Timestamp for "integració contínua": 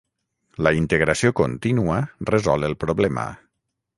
0.77-1.99